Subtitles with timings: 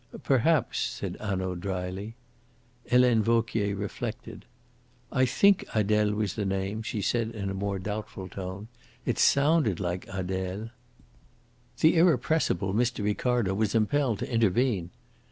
[0.23, 2.15] "Perhaps," said Hanaud dryly.
[2.89, 4.45] Helene Vauquier reflected.
[5.11, 8.67] "I think Adele was the name," she said in a more doubtful tone.
[9.05, 10.71] "It sounded like Adele."
[11.81, 13.03] The irrepressible Mr.
[13.03, 14.89] Ricardo was impelled to intervene.